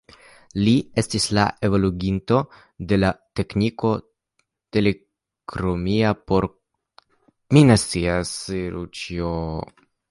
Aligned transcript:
Li 0.67 0.71
estis 1.01 1.27
la 1.37 1.43
evoluginto 1.67 2.39
de 2.93 2.99
la 3.01 3.11
tekniko 3.41 3.91
heliokromia 4.79 6.15
por 6.33 6.49
kolorfotografado. 6.51 9.29